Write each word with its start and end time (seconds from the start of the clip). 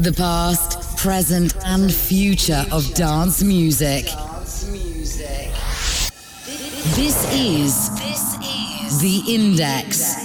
The 0.00 0.12
past, 0.12 0.96
present, 0.96 1.54
and 1.66 1.92
future 1.92 2.64
of 2.72 2.94
dance 2.94 3.42
music. 3.42 4.06
This 6.96 7.18
is 7.34 7.90
The 9.02 9.22
Index 9.28 10.16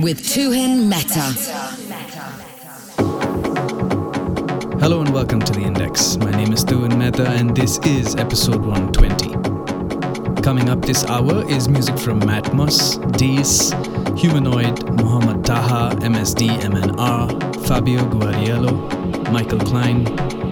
with 0.00 0.20
Tuhin 0.20 0.86
Mehta. 0.86 1.32
Hello 4.78 5.00
and 5.00 5.14
welcome 5.14 5.40
to 5.40 5.52
The 5.54 5.62
Index. 5.62 6.18
My 6.18 6.30
name 6.32 6.52
is 6.52 6.62
Tuhin 6.62 6.98
Mehta 6.98 7.26
and 7.30 7.56
this 7.56 7.78
is 7.86 8.14
episode 8.16 8.60
120. 8.66 10.42
Coming 10.42 10.68
up 10.68 10.82
this 10.82 11.04
hour 11.06 11.48
is 11.48 11.70
music 11.70 11.98
from 11.98 12.20
Matmos, 12.20 12.98
Dees, 13.16 13.72
Humanoid, 14.20 14.84
Muhammad 15.00 15.42
Taha, 15.42 15.96
MSD, 16.00 16.48
MNR, 16.60 17.66
Fabio 17.66 18.02
Guariello, 18.10 19.01
Michael 19.32 19.60
Klein, 19.60 20.04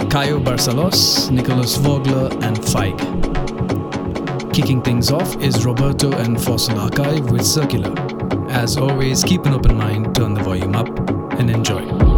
Caio 0.08 0.40
Barcelos, 0.40 1.30
Nicholas 1.30 1.76
Vogler, 1.76 2.30
and 2.42 2.56
Feig. 2.56 2.96
Kicking 4.54 4.80
things 4.80 5.10
off 5.10 5.36
is 5.42 5.66
Roberto 5.66 6.10
and 6.12 6.42
Fossil 6.42 6.80
Archive 6.80 7.30
with 7.30 7.44
Circular. 7.44 7.94
As 8.48 8.78
always, 8.78 9.22
keep 9.22 9.44
an 9.44 9.52
open 9.52 9.76
mind, 9.76 10.14
turn 10.14 10.32
the 10.32 10.42
volume 10.42 10.74
up, 10.74 10.88
and 11.38 11.50
enjoy. 11.50 12.09